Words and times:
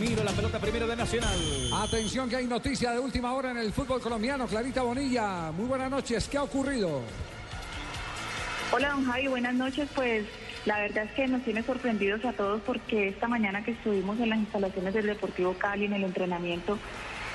Ramiro, 0.00 0.24
la 0.24 0.32
pelota 0.32 0.58
primero 0.58 0.86
de 0.86 0.96
Nacional. 0.96 1.38
Atención 1.74 2.26
que 2.30 2.36
hay 2.36 2.46
noticia 2.46 2.92
de 2.92 2.98
última 2.98 3.34
hora 3.34 3.50
en 3.50 3.58
el 3.58 3.70
fútbol 3.70 4.00
colombiano. 4.00 4.46
Clarita 4.46 4.80
Bonilla, 4.80 5.52
muy 5.52 5.66
buenas 5.66 5.90
noches. 5.90 6.26
¿Qué 6.26 6.38
ha 6.38 6.42
ocurrido? 6.42 7.02
Hola, 8.72 8.92
don 8.92 9.04
Javi, 9.04 9.26
buenas 9.26 9.52
noches. 9.52 9.90
Pues 9.94 10.24
la 10.64 10.78
verdad 10.78 11.04
es 11.04 11.12
que 11.12 11.28
nos 11.28 11.42
tiene 11.42 11.62
sorprendidos 11.62 12.24
a 12.24 12.32
todos 12.32 12.62
porque 12.62 13.08
esta 13.08 13.28
mañana 13.28 13.62
que 13.62 13.72
estuvimos 13.72 14.18
en 14.20 14.30
las 14.30 14.38
instalaciones 14.38 14.94
del 14.94 15.04
Deportivo 15.04 15.52
Cali 15.58 15.84
en 15.84 15.92
el 15.92 16.04
entrenamiento, 16.04 16.78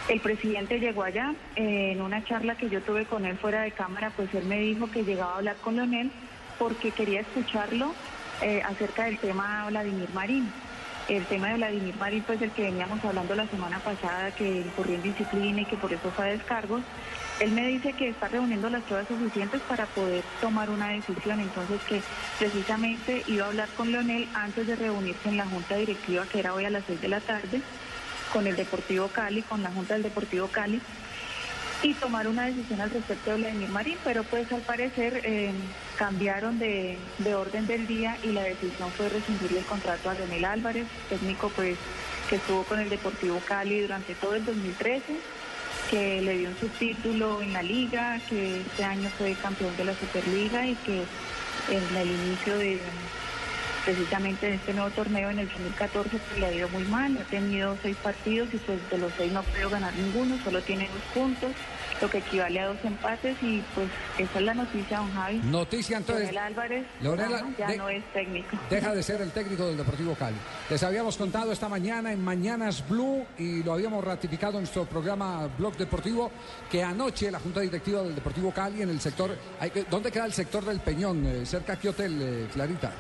el 0.09 0.20
presidente 0.20 0.79
llegó 0.79 1.04
allá. 1.04 1.36
eh, 1.55 1.91
en 1.91 2.02
una 2.02 2.25
charla 2.25 2.57
que 2.57 2.68
yo 2.71 2.82
tuve 2.82 3.05
con 3.05 3.25
él 3.25 3.38
fuera 3.38 3.61
de 3.61 3.73
cámara, 3.73 4.11
pues 4.16 4.34
él 4.34 4.45
me 4.45 4.59
dijo 4.59 4.89
que 4.89 5.04
llegaba 5.04 5.34
a 5.34 5.38
hablar 5.38 5.57
con 5.57 5.75
Leonel 5.75 6.11
porque 6.57 6.89
quería 6.89 7.21
escucharlo 7.21 7.93
eh, 8.41 8.63
acerca 8.66 9.04
del 9.04 9.20
tema 9.20 9.68
Vladimir 9.70 10.09
Marín. 10.16 10.52
El 11.07 11.23
tema 11.25 11.49
de 11.49 11.55
Vladimir 11.55 11.95
Marín, 11.97 12.23
pues 12.23 12.41
el 12.41 12.49
que 12.49 12.63
veníamos 12.63 13.03
hablando 13.05 13.35
la 13.35 13.45
semana 13.47 13.79
pasada, 13.79 14.31
que 14.31 14.61
incurrió 14.61 14.95
en 14.95 15.03
disciplina 15.03 15.61
y 15.61 15.66
que 15.66 15.77
por 15.77 15.93
eso 15.93 16.09
fue 16.09 16.25
a 16.25 16.31
descargos. 16.31 16.81
Él 17.39 17.52
me 17.52 17.67
dice 17.67 17.93
que 17.93 18.09
está 18.09 18.27
reuniendo 18.27 18.71
las 18.71 18.81
pruebas 18.84 19.07
suficientes 19.07 19.61
para 19.67 19.85
poder 19.85 20.23
tomar 20.41 20.70
una 20.71 20.89
decisión, 20.89 21.39
entonces 21.39 21.80
que 21.88 22.02
precisamente 22.39 23.23
iba 23.27 23.45
a 23.45 23.49
hablar 23.49 23.70
con 23.77 23.91
Leonel 23.91 24.27
antes 24.33 24.66
de 24.66 24.75
reunirse 24.75 25.30
en 25.30 25.38
la 25.38 25.45
junta 25.45 25.75
directiva, 25.75 26.25
que 26.25 26.39
era 26.39 26.55
hoy 26.55 26.66
a 26.66 26.71
las 26.71 26.83
seis 26.88 26.99
de 26.99 27.09
la 27.09 27.19
tarde, 27.19 27.61
con 28.33 28.47
el 28.47 28.55
Deportivo 28.55 29.08
Cali, 29.09 29.44
con 29.44 29.61
la 29.61 29.72
junta 29.72 29.94
del 29.94 30.03
Deportivo 30.03 30.47
Cali, 30.47 30.81
y 31.84 31.93
tomar 31.93 32.27
una 32.27 32.45
decisión 32.45 32.81
al 32.81 32.89
respecto 32.89 33.31
de 33.31 33.38
Vladimir 33.38 33.70
Marín, 33.70 33.97
pero 34.03 34.23
pues 34.23 34.52
al 34.52 34.61
parecer 34.61 35.21
eh, 35.23 35.52
cambiaron 35.97 36.57
de, 36.59 36.97
de 37.20 37.35
orden 37.35 37.67
del 37.67 37.88
día 37.88 38.17
y 38.23 38.31
la 38.31 38.43
decisión 38.43 38.91
fue 38.91 39.09
rescindir 39.09 39.57
el 39.57 39.66
contrato 39.66 40.09
a 40.09 40.13
Leonel 40.13 40.45
Álvarez, 40.45 40.88
técnico 41.09 41.49
pues 41.55 41.77
que 42.30 42.38
estuvo 42.38 42.63
con 42.63 42.80
el 42.80 42.89
Deportivo 42.89 43.39
Cali 43.47 43.81
durante 43.81 44.16
todo 44.16 44.35
el 44.35 44.45
2013 44.45 45.16
que 45.89 46.21
le 46.21 46.38
dio 46.38 46.50
un 46.50 46.58
subtítulo 46.58 47.41
en 47.41 47.53
la 47.53 47.61
liga, 47.61 48.19
que 48.28 48.61
este 48.61 48.83
año 48.83 49.09
fue 49.17 49.33
campeón 49.33 49.75
de 49.78 49.85
la 49.85 49.94
Superliga 49.94 50.66
y 50.66 50.75
que 50.75 51.03
en 51.69 51.97
el 51.97 52.09
inicio 52.09 52.57
de 52.57 52.80
precisamente 53.86 54.47
de 54.47 54.55
este 54.55 54.73
nuevo 54.73 54.89
torneo 54.89 55.30
en 55.30 55.39
el 55.39 55.47
2014 55.47 56.09
pues, 56.09 56.39
le 56.39 56.45
ha 56.47 56.52
ido 56.52 56.69
muy 56.69 56.83
mal, 56.86 57.17
ha 57.17 57.23
tenido 57.30 57.78
seis 57.81 57.95
partidos 58.03 58.50
y 58.53 58.58
pues 58.58 58.80
de 58.89 58.97
los 58.97 59.11
seis 59.17 59.31
no 59.31 59.39
ha 59.39 59.44
podido 59.44 59.69
ganar 59.69 59.94
ninguno, 59.95 60.38
solo 60.44 60.61
tiene 60.61 60.88
dos 60.89 61.03
puntos, 61.14 61.52
lo 62.02 62.09
que 62.09 62.17
equivale 62.17 62.59
a 62.59 62.67
dos 62.67 62.78
empates 62.83 63.38
y 63.41 63.63
pues 63.75 63.88
esa 64.17 64.39
es 64.39 64.45
la 64.45 64.53
noticia, 64.56 64.97
don 64.97 65.13
Javi. 65.13 65.38
Noticia 65.44 65.97
entonces. 65.97 66.31
Leonel 66.31 66.38
Álvarez 66.44 66.86
Leonel, 67.02 67.33
ajá, 67.36 67.45
ya 67.58 67.67
de- 67.67 67.78
no 67.78 67.89
es 67.89 68.03
técnico. 68.11 68.58
Deja 68.69 68.94
de 68.94 69.03
ser 69.03 69.22
el 69.22 69.31
técnico 69.31 69.66
del 69.67 69.78
Deportivo 69.78 70.16
Cali. 70.16 70.36
Les 70.69 70.81
habíamos 70.83 71.16
contado 71.16 71.52
esta 71.52 71.69
mañana 71.69 72.11
en 72.11 72.23
Mañanas 72.23 72.83
Blue 72.89 73.25
y 73.38 73.63
lo 73.63 73.73
habíamos 73.73 74.03
ratificado 74.03 74.53
en 74.53 74.61
nuestro 74.63 74.86
programa 74.86 75.47
Blog 75.58 75.78
Deportivo 75.78 76.31
que 76.72 76.83
anoche 76.83 77.30
la 77.31 77.39
Junta 77.39 77.59
Directiva 77.61 78.02
del 78.02 78.16
Deportivo 78.16 78.52
Cali 78.52 78.81
en 78.81 78.89
el 78.89 79.00
sector... 79.00 79.36
¿Dónde 79.89 80.11
queda 80.11 80.25
el 80.25 80.33
sector 80.33 80.66
del 80.66 80.80
Peñón? 80.80 81.25
Eh, 81.25 81.45
¿Cerca 81.45 81.73
a 81.73 81.80
qué 81.80 81.89
hotel, 81.89 82.19
eh, 82.22 82.47
Clarita? 82.52 82.91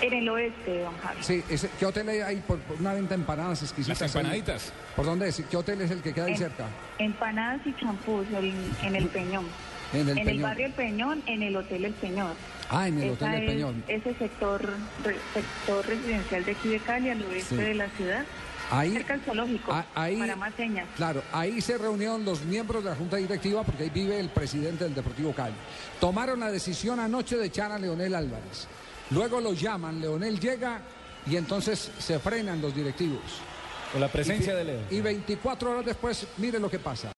En 0.00 0.12
el 0.12 0.28
oeste, 0.28 0.80
don 0.82 0.96
Javi. 0.98 1.22
Sí, 1.22 1.42
ese- 1.48 1.70
¿qué 1.78 1.86
hotel 1.86 2.08
hay 2.08 2.36
por, 2.46 2.58
por 2.60 2.78
una 2.78 2.92
venta 2.92 3.14
de 3.14 3.20
empanadas 3.20 3.62
exquisitas? 3.62 4.00
Las 4.00 4.14
ahí? 4.14 4.20
empanaditas. 4.20 4.72
¿Por 4.94 5.06
dónde 5.06 5.28
es? 5.28 5.42
¿Qué 5.50 5.56
hotel 5.56 5.80
es 5.80 5.90
el 5.90 6.02
que 6.02 6.12
queda 6.12 6.26
ahí 6.26 6.32
En- 6.32 6.38
cerca? 6.38 6.66
Empanadas 6.98 7.66
y 7.66 7.74
champús 7.76 8.26
el- 8.36 8.52
en 8.82 8.96
el 8.96 9.06
Peñón. 9.08 9.46
En 9.92 10.00
el 10.00 10.08
en 10.10 10.18
el 10.18 10.24
Peñón. 10.26 10.42
barrio 10.42 10.66
El 10.66 10.72
Peñón, 10.72 11.22
en 11.26 11.42
el 11.42 11.56
Hotel 11.56 11.84
El 11.86 11.94
Peñón. 11.94 12.32
Ah, 12.68 12.88
en 12.88 12.98
el 12.98 13.04
Esa 13.04 13.12
Hotel 13.14 13.34
El 13.34 13.42
es- 13.42 13.50
Peñón. 13.54 13.84
Ese 13.88 14.14
sector, 14.14 14.60
re- 15.04 15.16
sector 15.32 15.86
residencial 15.86 16.44
de 16.44 16.52
aquí 16.52 16.68
de 16.68 16.78
Cali, 16.80 17.08
al 17.10 17.22
oeste 17.22 17.56
Sí. 17.56 17.62
de 17.62 17.74
la 17.74 17.88
ciudad, 17.90 18.24
Ahí, 18.70 18.92
cerca 18.92 19.12
del 19.14 19.22
zoológico, 19.22 19.72
Ah, 19.72 19.86
ahí- 19.94 20.16
para 20.18 20.34
más 20.36 20.52
señas. 20.56 20.86
Claro, 20.96 21.22
ahí 21.32 21.60
se 21.60 21.78
reunieron 21.78 22.24
los 22.24 22.44
miembros 22.44 22.82
de 22.82 22.90
la 22.90 22.96
Junta 22.96 23.16
Directiva 23.16 23.62
porque 23.62 23.84
ahí 23.84 23.90
vive 23.90 24.18
el 24.18 24.28
presidente 24.28 24.82
del 24.84 24.94
Deportivo 24.94 25.32
Cali. 25.32 25.54
Tomaron 26.00 26.40
la 26.40 26.50
decisión 26.50 26.98
anoche 26.98 27.36
de 27.36 27.46
echar 27.46 27.70
a 27.70 27.78
Leonel 27.78 28.14
Álvarez. 28.14 28.66
Luego 29.10 29.40
lo 29.40 29.52
llaman, 29.52 30.00
Leonel 30.00 30.40
llega 30.40 30.80
y 31.30 31.36
entonces 31.36 31.90
se 31.98 32.18
frenan 32.18 32.60
los 32.60 32.74
directivos. 32.74 33.22
Con 33.92 34.00
la 34.00 34.08
presencia 34.08 34.54
de 34.54 34.64
Leo. 34.64 34.80
Y 34.90 35.00
24 35.00 35.70
horas 35.70 35.86
después, 35.86 36.26
mire 36.38 36.58
lo 36.58 36.70
que 36.70 36.78
pasa. 36.78 37.12